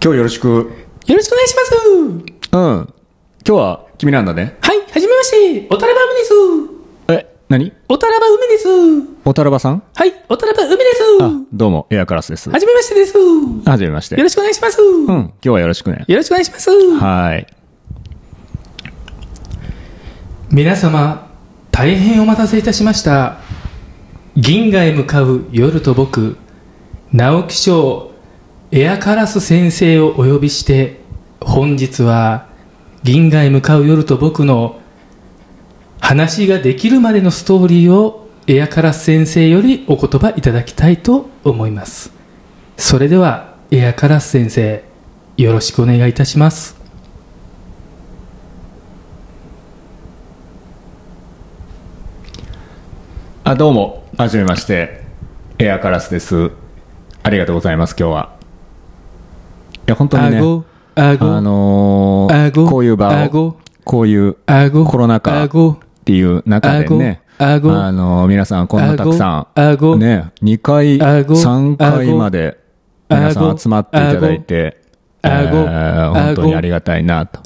[0.00, 0.46] 今日よろしく。
[0.48, 1.88] よろしくお願いします。
[1.96, 2.24] うん。
[2.52, 2.86] 今
[3.44, 4.56] 日は君なんだね。
[4.60, 5.66] はい、はじめまして。
[5.70, 6.32] おたらば梅です。
[7.08, 7.72] え、何？
[7.88, 8.68] おたらば梅です。
[9.24, 9.82] おたらばさん？
[9.96, 11.02] はい、おたらば梅です。
[11.20, 12.48] あ、どうも、エアカラスです。
[12.48, 13.18] はじめましてです。
[13.18, 13.24] よ
[13.64, 14.16] はじめまして。
[14.16, 14.80] ろしくお願いします。
[14.80, 16.04] うん、今日はよろしくね。
[16.06, 16.70] よろしくお願いします。
[16.70, 17.46] はい。
[20.50, 21.28] 皆様、
[21.72, 23.38] 大変お待たせいたしました。
[24.36, 26.36] 銀河へ向かう夜と僕、
[27.12, 28.07] 直木賞
[28.70, 31.00] エアカラス先生をお呼びして、
[31.40, 32.48] 本日は
[33.02, 34.78] 銀河へ向かう夜と僕の
[36.00, 42.12] 話ができるまでのストーリーをエアカラス先生よりお言葉いただきたいと思います。
[42.76, 44.84] それでは、エアカラス先生、
[45.38, 46.76] よろしくお願いいたします。
[53.44, 55.04] あ、どうも、はじめまして。
[55.58, 56.50] エアカラスです。
[57.22, 58.37] ありがとうございます、今日は。
[59.88, 60.36] いや、本当にね、
[60.96, 72.58] あのー顎こういう場を顎、こういう顎、コロナ禍顎、っていう中でね、顎あのー皆さんこんなたくさ顎ん、ね、2回、顎3回まで、
[73.08, 74.76] 皆さん顎集まっていただいて、
[75.22, 77.40] え顎ー本当にありがたいなと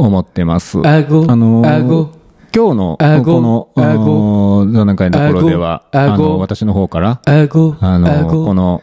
[0.00, 0.78] 思ってます。
[0.78, 2.10] 顎、あのー顎、
[2.52, 8.82] 今日の、顎この、あのー座談会のところでは、あ顎の、私の方から、顎、あの、顎この、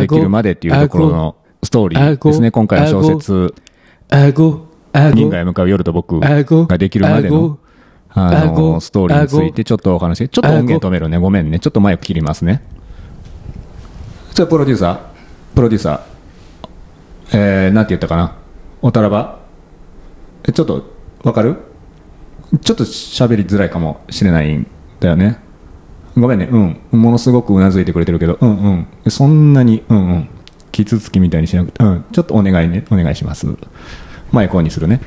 [0.00, 2.48] できるまでっていうところのストーリーですね。
[2.48, 3.54] 顎今回の小説、
[5.14, 7.60] 銀河へ向かう夜と僕顎ができるまでの、
[8.10, 11.18] あ顎の、ストーリーについてちょっとお話し、ちょっと音源止めるね。
[11.18, 11.60] ごめんね。
[11.60, 12.64] ちょっとマイク切りますね。
[14.32, 14.98] それプロデューサー
[15.54, 17.38] プロデューサー。
[17.38, 18.34] えー、なんて言ったかな
[18.82, 19.38] おたらば
[20.46, 20.84] え、ちょっと、
[21.22, 21.58] わかる？
[22.60, 24.66] ちょっと喋りづらいかもしれないん
[24.98, 25.38] だよね。
[26.16, 27.00] ごめんね、うん。
[27.00, 29.10] ものすごくうなずいてくれてるけど、うんうん。
[29.10, 30.28] そんなに、うんうん。
[30.72, 32.04] キツつきみたいにしなくて、うん。
[32.10, 33.46] ちょっとお願いね、お願いします。
[34.32, 35.00] マイクオンにするね。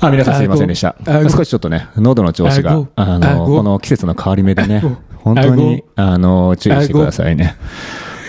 [0.00, 0.96] あ、皆さんすいませんでした。
[1.30, 4.82] 少しちょっとね、喉の調子があの、この季節の変わり目でね
[5.18, 7.56] 本当に、あの、注意してくださいね。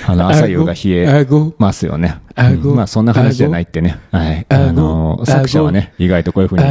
[0.06, 2.20] あの、朝夕が冷え顎、ますよね。
[2.36, 4.00] まあ、そんな話じゃないってね。
[4.12, 4.46] はい。
[4.50, 6.64] あの、作者はね、意外とこういうふうに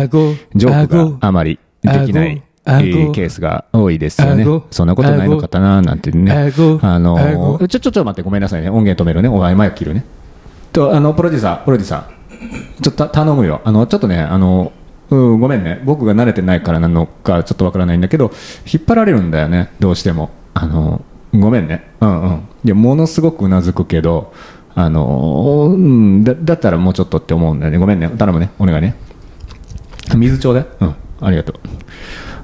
[0.54, 4.44] ジョークがあまりできない、えあごーケースが多いですよね。
[4.70, 6.52] そんなことないのかななんてね。
[6.82, 8.70] あの、ごちょ、ちょ、ちょ、待って、ごめんなさいね。
[8.70, 9.28] 音源止めるね。
[9.28, 10.04] お前、マイク切るね。
[10.72, 12.82] と、あの、プロデューサー、プロデューサー。
[12.82, 13.60] ちょっと頼むよ。
[13.64, 14.72] あの、ちょっとね、あの、
[15.10, 15.80] うん、ごめんね。
[15.84, 18.30] 僕が慣れてないからなのか、ちょっとわからないんだけど、
[18.72, 19.70] 引っ張られるんだよね。
[19.80, 20.30] どうしても。
[20.54, 21.90] あの、ごめんね。
[22.00, 22.30] うんうん。
[22.64, 24.32] いや、ものすごくうなずくけど、
[24.74, 27.78] あの、うん、だだったらもうちょっとって思うんだよね。
[27.78, 28.08] ごめんね。
[28.08, 28.50] 頼むね。
[28.58, 28.94] お願いね。
[30.16, 30.66] 水ちょうだい。
[30.80, 30.94] うん。
[31.20, 31.56] ありがとう。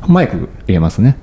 [0.07, 0.37] マイク
[0.67, 1.17] 入れますね。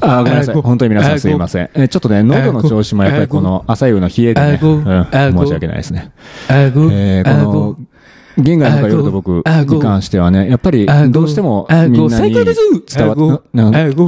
[0.00, 0.54] あーごめんなさい。
[0.56, 1.70] 本当に皆さんすいません。
[1.74, 6.12] えちょっとね、喉の調子もやっぱりこの朝夕の冷えでね、うん申し訳ないですね。
[6.48, 7.76] 顎、えーこの、
[8.42, 12.20] 銀河の夜と僕に関してはね、やっぱりどうしてもみんなあ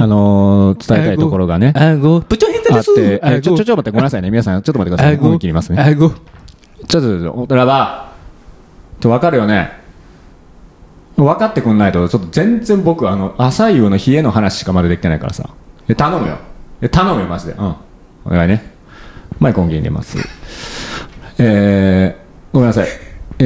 [0.07, 1.71] のー伝えたいところがね。
[1.77, 4.31] あって、えーちょ、ちょ、ちょ、顎待って、ごめんなさいね。
[4.31, 5.15] 皆さん、ちょっと待ってください。
[5.15, 5.79] 顎思い切りますね。
[5.81, 6.17] 顎、ちょっ
[6.87, 8.11] と、ちょっと、おとらば、
[8.99, 9.84] と分かるよね。
[11.23, 15.49] 分かってくんないと、ちょっと全然僕、あの、朝夕の冷えの話しかまだできてないからさ。
[15.87, 16.37] え頼むよ。
[16.81, 17.53] え頼むよ、マジで。
[17.53, 17.75] うん。
[18.25, 18.73] お願いね。
[19.39, 20.17] マイク音源入れます。
[21.37, 22.87] えー、ごめんなさい。
[23.37, 23.43] え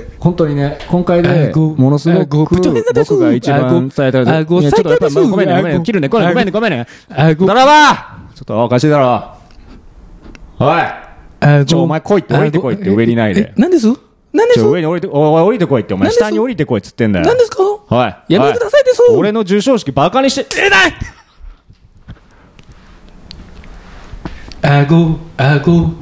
[0.00, 2.54] ー、本当にね、今回で顎ものすご顎く
[2.94, 6.86] 僕が一番伝えたい顎いやちょっとやっぱ最高ですごめんね、ごめんね、顎切るね、これごめんね、ごめんね。
[7.10, 9.34] 顎ドラバーちょっとおかしいだろ。
[10.60, 10.82] おい
[11.40, 11.64] 顎。
[11.64, 13.54] ちょ、お前来いって降りてこいって上にいないでえ。
[13.56, 13.88] 何です？
[14.32, 17.26] 何ですちょ、上に降りて、おい降りてこいって、お前下に降りてこいっつってんだよ。
[17.26, 17.62] 何ですか？
[17.62, 18.14] おい。
[18.28, 20.94] やめてくださいですお俺の授賞式バカにして、えない！
[24.62, 25.92] 顎、顎、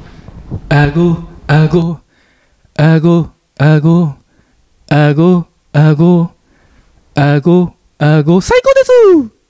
[0.69, 1.99] 顎、顎、
[2.77, 4.15] 顎、顎、
[4.89, 6.31] 顎、顎、
[7.13, 9.40] 顎、顎、最高です